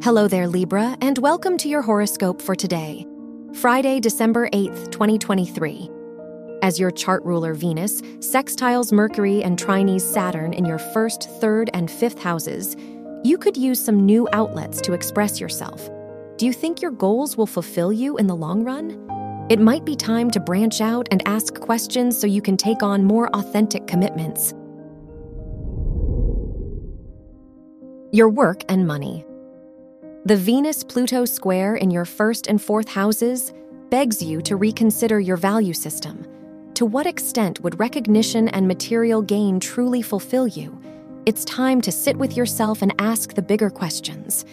Hello 0.00 0.28
there, 0.28 0.46
Libra, 0.46 0.96
and 1.00 1.18
welcome 1.18 1.58
to 1.58 1.68
your 1.68 1.82
horoscope 1.82 2.40
for 2.40 2.54
today, 2.54 3.04
Friday, 3.54 3.98
December 3.98 4.48
8th, 4.50 4.92
2023. 4.92 5.90
As 6.62 6.78
your 6.78 6.92
chart 6.92 7.24
ruler 7.24 7.52
Venus 7.52 8.00
sextiles 8.20 8.92
Mercury 8.92 9.42
and 9.42 9.58
trines 9.58 10.02
Saturn 10.02 10.52
in 10.52 10.64
your 10.64 10.78
first, 10.78 11.28
third, 11.40 11.68
and 11.74 11.90
fifth 11.90 12.22
houses, 12.22 12.76
you 13.24 13.36
could 13.36 13.56
use 13.56 13.84
some 13.84 14.06
new 14.06 14.28
outlets 14.32 14.80
to 14.82 14.92
express 14.92 15.40
yourself. 15.40 15.90
Do 16.36 16.46
you 16.46 16.52
think 16.52 16.80
your 16.80 16.92
goals 16.92 17.36
will 17.36 17.48
fulfill 17.48 17.92
you 17.92 18.18
in 18.18 18.28
the 18.28 18.36
long 18.36 18.62
run? 18.62 19.04
It 19.50 19.58
might 19.58 19.84
be 19.84 19.96
time 19.96 20.30
to 20.30 20.38
branch 20.38 20.80
out 20.80 21.08
and 21.10 21.26
ask 21.26 21.58
questions 21.58 22.16
so 22.16 22.28
you 22.28 22.40
can 22.40 22.56
take 22.56 22.84
on 22.84 23.02
more 23.02 23.34
authentic 23.34 23.88
commitments. 23.88 24.54
Your 28.12 28.28
work 28.28 28.62
and 28.68 28.86
money. 28.86 29.24
The 30.24 30.36
Venus 30.36 30.82
Pluto 30.82 31.24
square 31.24 31.76
in 31.76 31.90
your 31.90 32.04
first 32.04 32.48
and 32.48 32.60
fourth 32.60 32.88
houses 32.88 33.52
begs 33.88 34.20
you 34.20 34.42
to 34.42 34.56
reconsider 34.56 35.20
your 35.20 35.36
value 35.36 35.72
system. 35.72 36.26
To 36.74 36.84
what 36.84 37.06
extent 37.06 37.60
would 37.60 37.78
recognition 37.78 38.48
and 38.48 38.66
material 38.66 39.22
gain 39.22 39.60
truly 39.60 40.02
fulfill 40.02 40.48
you? 40.48 40.78
It's 41.24 41.44
time 41.44 41.80
to 41.82 41.92
sit 41.92 42.16
with 42.16 42.36
yourself 42.36 42.82
and 42.82 42.92
ask 42.98 43.34
the 43.34 43.42
bigger 43.42 43.70
questions. 43.70 44.44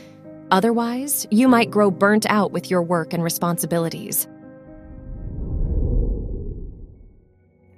Otherwise, 0.51 1.25
you 1.31 1.47
might 1.47 1.71
grow 1.71 1.89
burnt 1.89 2.27
out 2.29 2.51
with 2.51 2.69
your 2.69 2.83
work 2.83 3.11
and 3.11 3.23
responsibilities. 3.23 4.27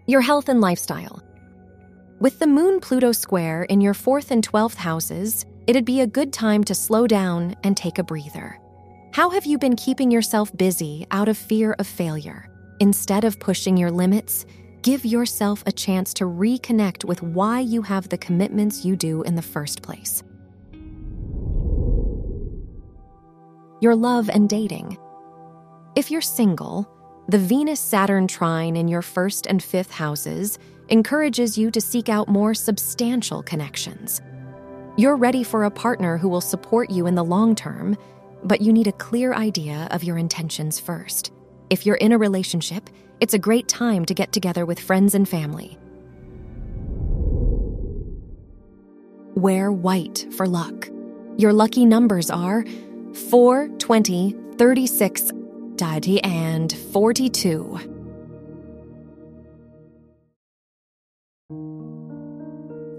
Your 0.05 0.21
health 0.21 0.49
and 0.49 0.59
lifestyle. 0.59 1.23
With 2.19 2.37
the 2.39 2.47
Moon 2.47 2.81
Pluto 2.81 3.13
square 3.13 3.63
in 3.63 3.79
your 3.79 3.93
fourth 3.93 4.29
and 4.29 4.45
12th 4.45 4.75
houses, 4.75 5.45
it'd 5.67 5.85
be 5.85 5.99
a 5.99 6.07
good 6.07 6.31
time 6.31 6.63
to 6.63 6.73
slow 6.73 7.05
down 7.05 7.53
and 7.63 7.75
take 7.75 7.99
a 7.99 8.03
breather. 8.03 8.57
How 9.11 9.29
have 9.31 9.45
you 9.45 9.57
been 9.57 9.75
keeping 9.75 10.09
yourself 10.09 10.55
busy 10.55 11.05
out 11.11 11.27
of 11.27 11.37
fear 11.37 11.73
of 11.77 11.85
failure? 11.85 12.49
Instead 12.79 13.25
of 13.25 13.39
pushing 13.39 13.75
your 13.75 13.91
limits, 13.91 14.45
give 14.81 15.03
yourself 15.03 15.63
a 15.65 15.71
chance 15.71 16.13
to 16.13 16.23
reconnect 16.23 17.03
with 17.03 17.21
why 17.21 17.59
you 17.59 17.81
have 17.81 18.07
the 18.07 18.17
commitments 18.17 18.85
you 18.85 18.95
do 18.95 19.23
in 19.23 19.35
the 19.35 19.41
first 19.41 19.81
place. 19.81 20.23
Your 23.81 23.95
love 23.95 24.29
and 24.29 24.47
dating. 24.47 24.97
If 25.95 26.09
you're 26.09 26.21
single, 26.21 26.89
the 27.27 27.39
Venus 27.39 27.81
Saturn 27.81 28.27
trine 28.27 28.77
in 28.77 28.87
your 28.87 29.01
first 29.01 29.47
and 29.47 29.61
fifth 29.61 29.91
houses 29.91 30.57
encourages 30.87 31.57
you 31.57 31.71
to 31.71 31.81
seek 31.81 32.07
out 32.07 32.29
more 32.29 32.53
substantial 32.53 33.43
connections. 33.43 34.21
You're 34.99 35.15
ready 35.15 35.43
for 35.43 35.63
a 35.63 35.69
partner 35.69 36.17
who 36.17 36.27
will 36.27 36.41
support 36.41 36.89
you 36.89 37.05
in 37.05 37.13
the 37.13 37.23
long 37.23 37.53
term, 37.53 37.95
but 38.43 38.61
you 38.61 38.73
need 38.73 38.87
a 38.87 38.91
clear 38.93 39.31
idea 39.31 39.87
of 39.91 40.03
your 40.03 40.17
intentions 40.17 40.79
first. 40.79 41.31
If 41.69 41.85
you're 41.85 41.97
in 41.97 42.13
a 42.13 42.17
relationship, 42.17 42.89
it's 43.19 43.35
a 43.35 43.39
great 43.39 43.67
time 43.67 44.05
to 44.05 44.15
get 44.15 44.31
together 44.31 44.65
with 44.65 44.79
friends 44.79 45.13
and 45.13 45.29
family. 45.29 45.77
Wear 49.35 49.71
white 49.71 50.25
for 50.31 50.47
luck. 50.47 50.89
Your 51.37 51.53
lucky 51.53 51.85
numbers 51.85 52.31
are 52.31 52.65
4, 53.29 53.67
20, 53.77 54.35
36, 54.57 55.31
30, 55.77 56.23
and 56.23 56.73
42. 56.73 57.96